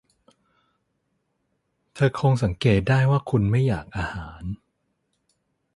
[1.93, 4.43] เธอคงสังเกตได้ว่าคุณไม่อยากอาหาร